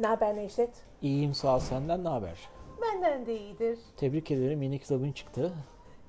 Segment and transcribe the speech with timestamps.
[0.00, 0.70] Ne haber Necdet?
[1.02, 2.48] İyiyim sağ ol senden ne haber?
[2.82, 3.78] Benden de iyidir.
[3.96, 5.52] Tebrik ederim yeni kitabın çıktı.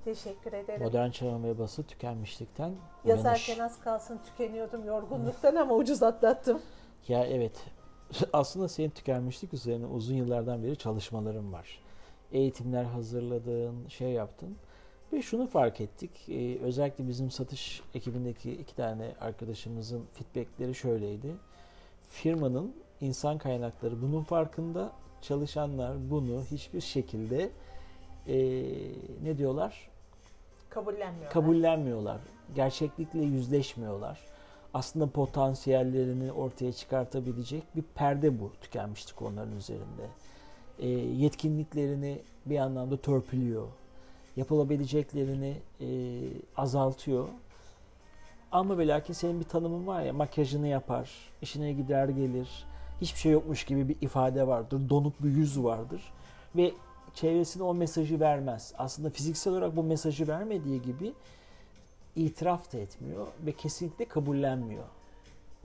[0.05, 0.83] Teşekkür ederim.
[0.83, 2.73] Modern Çağın Vebası Tükenmişlikten
[3.05, 6.62] Yazarken az kalsın tükeniyordum yorgunluktan ama ucuz atlattım.
[7.08, 7.65] Ya evet
[8.33, 11.79] aslında senin tükenmişlik üzerine uzun yıllardan beri çalışmalarım var.
[12.31, 14.58] Eğitimler hazırladın, şey yaptın.
[15.13, 16.12] Ve şunu fark ettik.
[16.30, 21.35] Ee, özellikle bizim satış ekibindeki iki tane arkadaşımızın feedbackleri şöyleydi.
[22.09, 24.91] Firmanın insan kaynakları bunun farkında.
[25.22, 27.50] Çalışanlar bunu hiçbir şekilde
[28.28, 28.38] e,
[29.23, 29.90] ne diyorlar?
[30.70, 31.30] Kabullenmiyorlar.
[31.30, 32.22] Kabullenmiyorlar.
[32.56, 34.20] Gerçeklikle yüzleşmiyorlar.
[34.73, 40.08] Aslında potansiyellerini ortaya çıkartabilecek bir perde bu tükenmişlik onların üzerinde.
[40.80, 43.68] E, yetkinliklerini bir anlamda törpülüyor.
[44.36, 45.88] Yapılabileceklerini e,
[46.58, 47.28] azaltıyor.
[48.52, 51.12] Ama ve lakin senin bir tanımın var ya makyajını yapar,
[51.42, 52.66] işine gider gelir,
[53.02, 56.14] hiçbir şey yokmuş gibi bir ifade vardır, donuk bir yüz vardır
[56.56, 56.72] ve
[57.14, 58.73] çevresine o mesajı vermez.
[58.78, 61.14] Aslında fiziksel olarak bu mesajı vermediği gibi
[62.16, 64.84] itiraf da etmiyor ve kesinlikle kabullenmiyor.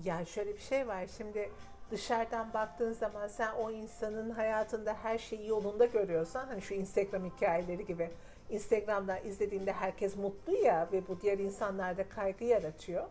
[0.04, 1.50] Yani şöyle bir şey var şimdi
[1.90, 7.86] dışarıdan baktığın zaman sen o insanın hayatında her şeyi yolunda görüyorsan hani şu Instagram hikayeleri
[7.86, 8.10] gibi
[8.50, 13.04] Instagram'da izlediğinde herkes mutlu ya ve bu diğer insanlarda kaygı yaratıyor.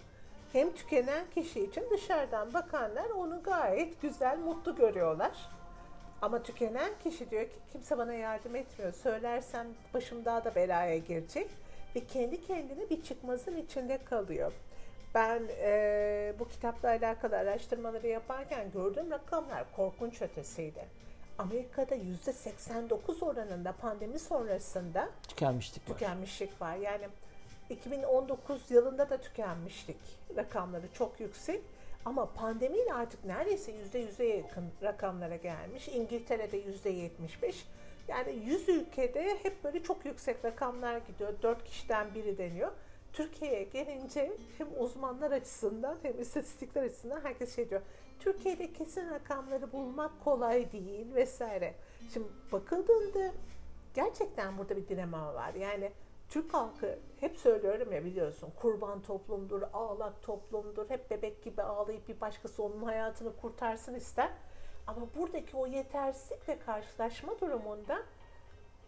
[0.55, 5.31] Hem tükenen kişi için dışarıdan bakanlar onu gayet güzel, mutlu görüyorlar.
[6.21, 8.93] Ama tükenen kişi diyor ki kimse bana yardım etmiyor.
[8.93, 11.49] Söylersem başım daha da belaya girecek
[11.95, 14.51] ve kendi kendine bir çıkmazın içinde kalıyor.
[15.15, 20.85] Ben e, bu kitapla alakalı araştırmaları yaparken gördüğüm rakamlar korkunç ötesiydi.
[21.37, 25.93] Amerika'da %89 oranında pandemi sonrasında Tükenmişlik var.
[25.93, 26.75] tükenmişlik var.
[26.75, 27.07] Yani
[27.69, 29.97] 2019 yılında da tükenmişlik
[30.35, 31.61] rakamları çok yüksek.
[32.05, 35.87] Ama pandemiyle artık neredeyse yüzde yüze yakın rakamlara gelmiş.
[35.87, 37.67] İngiltere'de yüzde 75.
[38.07, 41.33] Yani 100 ülkede hep böyle çok yüksek rakamlar gidiyor.
[41.41, 42.71] 4 kişiden biri deniyor.
[43.13, 47.81] Türkiye'ye gelince hem uzmanlar açısından hem istatistikler açısından herkes şey diyor.
[48.19, 51.73] Türkiye'de kesin rakamları bulmak kolay değil vesaire.
[52.13, 53.31] Şimdi bakıldığında
[53.93, 55.53] gerçekten burada bir dilema var.
[55.53, 55.91] Yani
[56.29, 60.89] Türk halkı hep söylüyorum ya biliyorsun kurban toplumdur, ağlak toplumdur.
[60.89, 64.31] Hep bebek gibi ağlayıp bir başkası onun hayatını kurtarsın ister.
[64.87, 68.01] Ama buradaki o yetersizlik ve karşılaşma durumunda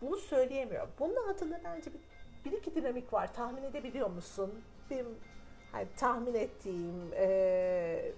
[0.01, 0.87] bunu söyleyemiyor.
[0.99, 1.99] Bunun altında bence bir,
[2.45, 3.33] bir iki dinamik var.
[3.33, 4.63] Tahmin edebiliyor musun?
[4.89, 5.07] Benim
[5.71, 8.11] hani tahmin ettiğim e,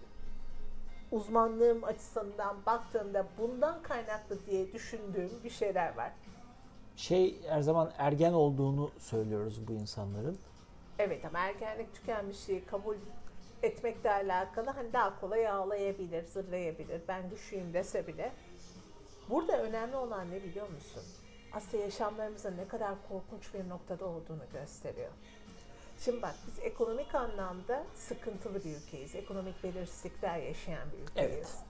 [1.12, 6.12] uzmanlığım açısından baktığımda bundan kaynaklı diye düşündüğüm bir şeyler var.
[7.00, 10.38] Şey her zaman ergen olduğunu söylüyoruz bu insanların.
[11.00, 12.96] Evet ama ergenlik tükenmişliği kabul
[13.64, 17.02] etmekle alakalı hani daha kolay ağlayabilir, zırlayabilir.
[17.08, 18.32] Ben düşeyim dese bile.
[19.30, 21.04] Burada önemli olan ne biliyor musun?
[21.54, 25.12] Aslında yaşamlarımızın ne kadar korkunç bir noktada olduğunu gösteriyor.
[26.00, 29.16] Şimdi bak biz ekonomik anlamda sıkıntılı bir ülkeyiz.
[29.16, 31.36] Ekonomik belirsizlikler yaşayan bir ülkeyiz.
[31.36, 31.69] Evet.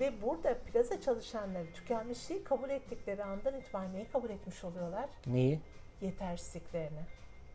[0.00, 5.08] Ve burada plaza çalışanları tükenmişliği kabul ettikleri andan itibaren neyi kabul etmiş oluyorlar?
[5.26, 5.60] Neyi?
[6.00, 7.00] Yetersizliklerini,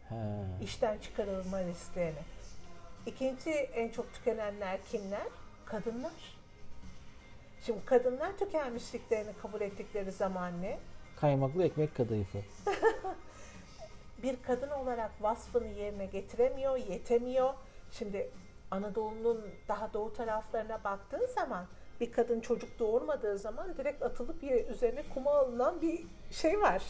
[0.10, 0.16] He.
[0.64, 2.20] işten çıkarılma risklerini.
[3.06, 5.28] İkinci en çok tükenenler kimler?
[5.66, 6.38] Kadınlar.
[7.66, 10.80] Şimdi kadınlar tükenmişliklerini kabul ettikleri zaman ne?
[11.16, 12.38] Kaymaklı ekmek kadayıfı.
[14.24, 17.54] Bir kadın olarak vasfını yerine getiremiyor, yetemiyor.
[17.92, 18.30] Şimdi
[18.72, 21.66] Anadolu'nun daha doğu taraflarına baktığın zaman
[22.04, 26.84] bir kadın çocuk doğurmadığı zaman direkt atılıp üzerine kuma alınan bir şey var.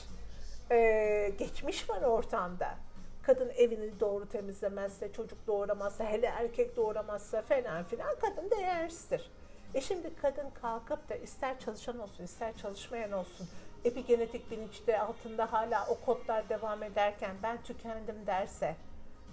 [0.71, 2.75] Ee, geçmiş var ortamda.
[3.23, 9.31] Kadın evini doğru temizlemezse, çocuk doğuramazsa, hele erkek doğuramazsa falan filan kadın değersizdir.
[9.73, 13.47] E şimdi kadın kalkıp da ister çalışan olsun, ister çalışmayan olsun,
[13.85, 18.75] epigenetik bilinçte altında hala o kodlar devam ederken ben tükendim derse,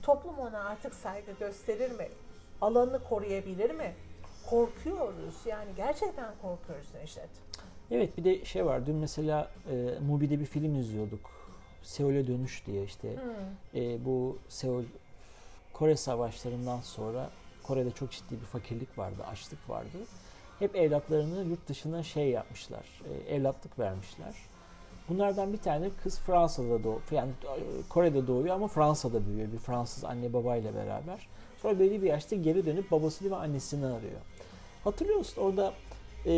[0.02, 2.08] toplum ona artık saygı gösterir mi?
[2.60, 3.94] Alanını koruyabilir mi?
[4.46, 5.34] Korkuyoruz.
[5.46, 7.30] Yani gerçekten korkuyoruz Necdet.
[7.90, 11.30] Evet bir de şey var dün mesela e, Mubi'de bir film izliyorduk.
[11.82, 13.16] Seul'e dönüş diye işte
[13.74, 14.84] e, bu Seul
[15.72, 17.30] Kore savaşlarından sonra
[17.62, 19.98] Kore'de çok ciddi bir fakirlik vardı, açlık vardı.
[20.58, 24.34] Hep evlatlarını yurt dışına şey yapmışlar, e, evlatlık vermişler.
[25.10, 30.04] Bunlardan bir tane kız Fransa'da doğuyor, yani e, Kore'de doğuyor ama Fransa'da büyüyor bir Fransız
[30.04, 31.26] anne babayla beraber.
[31.62, 34.20] Sonra belli bir yaşta geri dönüp babasını ve annesini arıyor.
[34.84, 35.42] Hatırlıyor musun?
[35.42, 35.72] Orada
[36.26, 36.32] e,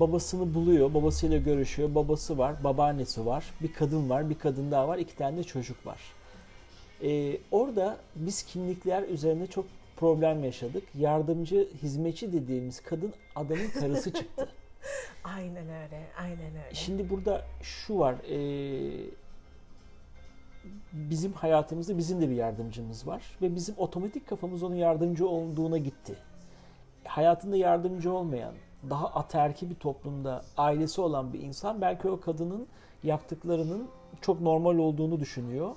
[0.00, 1.94] babasını buluyor, babasıyla görüşüyor.
[1.94, 5.86] Babası var, babaannesi var, bir kadın var, bir kadın daha var, iki tane de çocuk
[5.86, 6.00] var.
[7.02, 9.64] E, orada biz kimlikler üzerine çok
[9.96, 10.82] problem yaşadık.
[10.98, 14.48] Yardımcı, hizmetçi dediğimiz kadın adamın karısı çıktı.
[15.24, 16.74] Aynen öyle, aynen öyle.
[16.74, 18.14] Şimdi burada şu var.
[18.14, 18.38] E,
[20.92, 26.16] bizim hayatımızda bizim de bir yardımcımız var ve bizim otomatik kafamız onun yardımcı olduğuna gitti.
[27.04, 28.54] Hayatında yardımcı olmayan,
[28.90, 32.68] daha ataerki bir toplumda ailesi olan bir insan belki o kadının
[33.02, 33.88] yaptıklarının
[34.20, 35.76] çok normal olduğunu düşünüyor.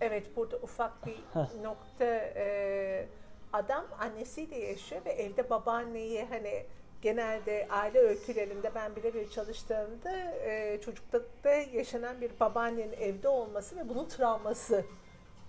[0.00, 1.16] Evet burada ufak bir
[1.62, 2.04] nokta
[2.36, 3.06] e,
[3.52, 6.64] adam annesiyle yaşıyor ve evde babaanneyi hani
[7.02, 14.08] genelde aile öykülerinde ben birebir çalıştığımda e, çocuklukta yaşanan bir babaannenin evde olması ve bunun
[14.08, 14.84] travması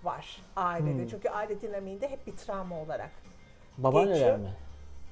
[0.04, 1.02] var ailede.
[1.02, 1.08] Hmm.
[1.08, 3.10] Çünkü aile dinamiğinde hep bir travma olarak
[3.78, 4.38] Babaanneler geçiyor.
[4.38, 4.54] mi?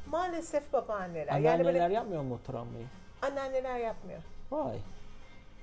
[0.06, 1.28] Maalesef babaanneler.
[1.28, 2.86] Anneanneler yani böyle, yapmıyor mu travmayı?
[3.22, 4.20] Anneanneler yapmıyor.
[4.50, 4.78] Vay.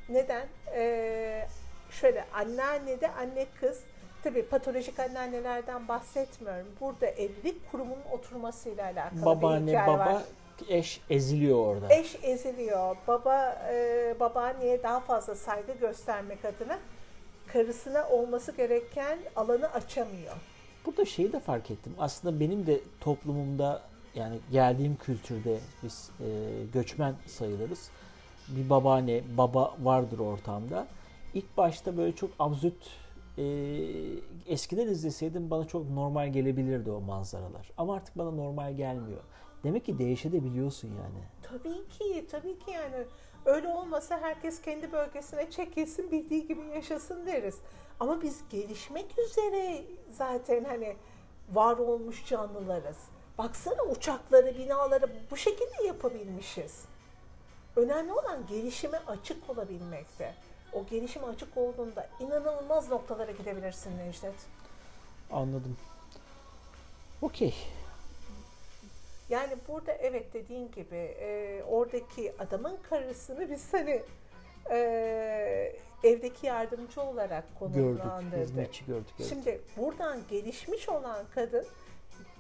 [0.10, 0.48] Neden?
[0.76, 1.48] Ee,
[1.92, 3.84] şöyle anneanne de anne kız
[4.24, 6.68] Tabii patolojik anneannelerden bahsetmiyorum.
[6.82, 10.24] Burada evlilik kurumunun oturmasıyla alakalı Babaanne, bir hikaye baba, var.
[10.70, 11.94] Eş eziliyor orada.
[11.94, 12.96] Eş eziliyor.
[13.08, 16.80] Baba e, babaanneye daha fazla saygı göstermek adına
[17.48, 20.36] karısına olması gereken alanı açamıyor.
[20.86, 21.94] Burada şeyi de fark ettim.
[22.00, 23.82] Aslında benim de toplumumda
[24.16, 26.26] yani geldiğim kültürde biz e,
[26.74, 27.90] göçmen sayılırız.
[28.48, 30.88] Bir babaanne, baba vardır ortamda.
[31.34, 32.76] İlk başta böyle çok absürt
[33.38, 33.44] e,
[34.48, 37.72] eskiden izleseydim bana çok normal gelebilirdi o manzaralar.
[37.78, 39.22] Ama artık bana normal gelmiyor.
[39.64, 41.24] Demek ki değişebiliyorsun yani.
[41.44, 43.06] Tabii ki, tabii ki yani.
[43.46, 47.58] Öyle olmasa herkes kendi bölgesine çekilsin, bildiği gibi yaşasın deriz.
[48.00, 50.96] Ama biz gelişmek üzere zaten hani
[51.52, 52.98] var olmuş canlılarız.
[53.38, 56.86] Baksana uçakları, binaları bu şekilde yapabilmişiz.
[57.76, 60.36] Önemli olan gelişime açık olabilmekte
[60.74, 64.36] o gelişim açık olduğunda inanılmaz noktalara gidebilirsin Necdet.
[65.32, 65.78] Anladım.
[67.22, 67.56] Okey.
[69.30, 74.02] Yani burada evet dediğin gibi e, oradaki adamın karısını biz hani
[74.72, 78.32] e, evdeki yardımcı olarak konumlandırdık.
[78.32, 79.14] Gördük, hizmetçi gördük.
[79.20, 79.30] Evet.
[79.30, 81.66] Şimdi buradan gelişmiş olan kadın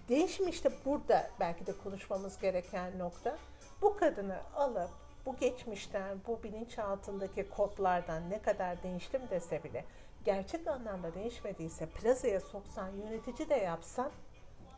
[0.10, 3.38] değişmiş de burada belki de konuşmamız gereken nokta
[3.82, 4.90] bu kadını alıp
[5.26, 9.86] bu geçmişten, bu bilinçaltındaki kodlardan ne kadar değiştim dese bile
[10.26, 14.12] gerçek anlamda değişmediyse plazaya soksan, yönetici de yapsan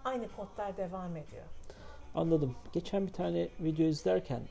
[0.05, 1.45] aynı kodlar devam ediyor.
[2.15, 2.55] Anladım.
[2.73, 4.41] Geçen bir tane video izlerken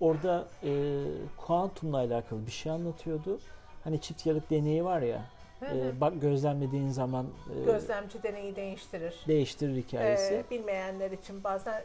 [0.00, 1.02] orada e,
[1.36, 3.40] kuantumla alakalı bir şey anlatıyordu.
[3.84, 5.24] Hani çift yarık deneyi var ya.
[5.62, 7.26] E, bak gözlemlediğin zaman
[7.60, 9.14] e, gözlemci deneyi değiştirir.
[9.28, 10.34] Değiştirir hikayesi.
[10.34, 11.82] E, bilmeyenler için bazen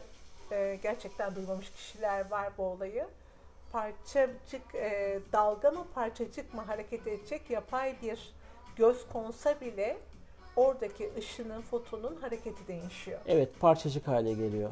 [0.50, 3.06] e, gerçekten duymamış kişiler var bu olayı
[3.72, 8.32] parçacık e, dalga mı parçacık mı hareket edecek yapay bir
[8.76, 9.96] göz konsa bile
[10.56, 13.20] oradaki ışının fotonun hareketi değişiyor.
[13.26, 14.70] Evet parçacık hale geliyor.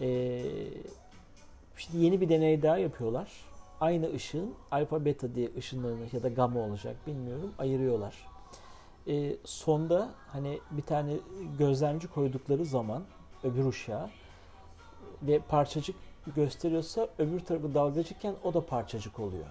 [0.00, 0.42] Ee,
[1.76, 3.30] şimdi yeni bir deney daha yapıyorlar.
[3.80, 8.14] Aynı ışığın alfa beta diye ışınlarını ya da gamma olacak bilmiyorum ayırıyorlar.
[9.08, 11.12] Ee, sonda hani bir tane
[11.58, 13.02] gözlemci koydukları zaman
[13.44, 14.10] öbür ışığa
[15.22, 15.96] ve parçacık
[16.36, 19.46] gösteriyorsa öbür tarafı dalgacıkken o da parçacık oluyor.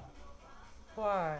[0.97, 1.37] Vay.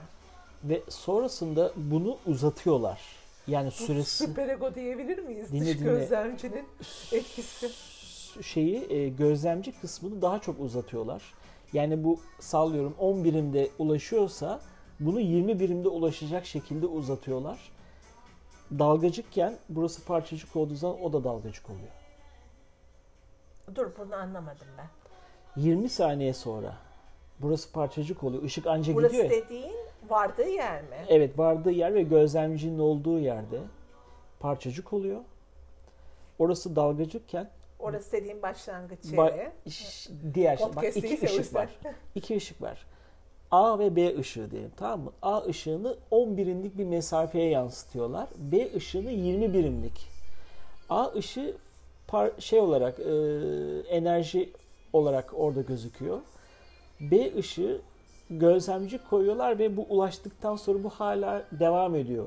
[0.64, 3.02] Ve sonrasında bunu uzatıyorlar.
[3.48, 4.26] Yani süresi...
[4.26, 5.52] Süper ego diyebilir miyiz?
[5.52, 5.90] Dinle, Dış dinle.
[5.92, 6.66] gözlemcinin
[7.12, 7.70] etkisi.
[8.42, 11.34] Şeyi e, gözlemci kısmını daha çok uzatıyorlar.
[11.74, 14.60] Yani bu sallıyorum 10 birimde ulaşıyorsa
[15.00, 17.72] bunu 20 birimde ulaşacak şekilde uzatıyorlar.
[18.80, 21.92] Dalgacıkken burası parçacık olduğu zaman o da dalgacık oluyor.
[23.76, 24.88] Dur bunu anlamadım ben.
[25.62, 26.78] 20 saniye sonra
[27.40, 28.44] burası parçacık oluyor.
[28.44, 29.30] Işık anca burası gidiyor.
[29.30, 29.76] Burası dediğin
[30.10, 31.06] vardığı yer mi?
[31.08, 33.60] Evet vardığı yer ve gözlemcinin olduğu yerde
[34.40, 35.22] parçacık oluyor.
[36.40, 37.50] Orası dalgacıkken
[37.80, 39.16] Orası dediğim başlangıç yeri.
[39.18, 39.52] Ba-
[40.34, 40.68] diğer şey.
[40.76, 41.70] Bak iki ışık var.
[42.16, 42.86] İki ışık var.
[43.52, 45.12] A ve B ışığı diyelim tamam mı?
[45.22, 48.28] A ışığını 10 birimlik bir mesafeye yansıtıyorlar.
[48.38, 50.08] B ışığını 20 birimlik.
[50.90, 51.56] A ışığı
[52.08, 53.12] par- şey olarak e,
[53.96, 54.50] enerji
[54.94, 56.20] olarak orada gözüküyor.
[57.00, 57.82] B ışığı
[58.30, 62.26] gözlemci koyuyorlar ve bu ulaştıktan sonra bu hala devam ediyor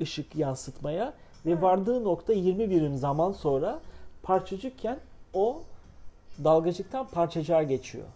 [0.00, 1.12] ışık yansıtmaya
[1.46, 3.80] ve vardığı nokta 20 birim zaman sonra
[4.26, 4.98] parçacıkken
[5.32, 5.62] o
[6.44, 8.06] dalgacıktan parçacığa geçiyor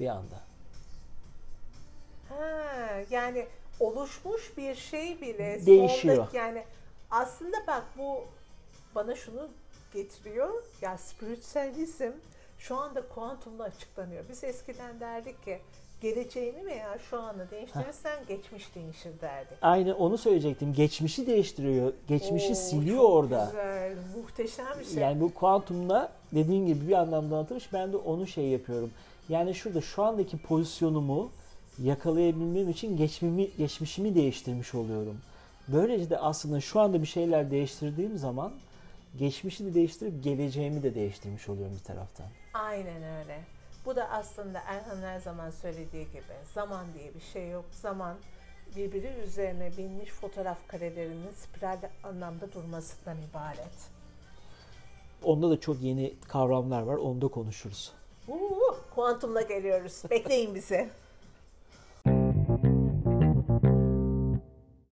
[0.00, 0.40] bir anda.
[2.28, 2.44] Ha,
[3.10, 3.46] yani
[3.80, 6.16] oluşmuş bir şey bile değişiyor.
[6.16, 6.64] Sondaki, yani
[7.10, 8.24] aslında bak bu
[8.94, 9.48] bana şunu
[9.94, 10.64] getiriyor.
[10.82, 12.12] Ya spiritüalizm
[12.58, 14.24] şu anda kuantumla açıklanıyor.
[14.28, 15.60] Biz eskiden derdik ki
[16.02, 19.54] geleceğini veya şu anı değiştirirsen geçmiş değişir derdi.
[19.62, 20.72] Aynı onu söyleyecektim.
[20.72, 21.92] Geçmişi değiştiriyor.
[22.08, 23.44] Geçmişi Oo, siliyor çok orada.
[23.50, 25.02] Güzel, muhteşem bir şey.
[25.02, 27.72] Yani bu kuantumda dediğin gibi bir anlamda anlatılmış.
[27.72, 28.90] Ben de onu şey yapıyorum.
[29.28, 31.30] Yani şurada şu andaki pozisyonumu
[31.82, 35.20] yakalayabilmem için geçmimi, geçmişimi değiştirmiş oluyorum.
[35.68, 38.52] Böylece de aslında şu anda bir şeyler değiştirdiğim zaman
[39.18, 42.26] geçmişi de değiştirip geleceğimi de değiştirmiş oluyorum bir taraftan.
[42.54, 43.55] Aynen öyle.
[43.86, 47.64] Bu da aslında Erhan her zaman söylediği gibi zaman diye bir şey yok.
[47.72, 48.16] Zaman
[48.76, 53.90] birbiri üzerine binmiş fotoğraf karelerinin spiral anlamda durmasından ibaret.
[55.22, 56.96] Onda da çok yeni kavramlar var.
[56.96, 57.92] Onu da konuşuruz.
[58.28, 60.02] Uuu, kuantumla geliyoruz.
[60.10, 60.90] Bekleyin bizi.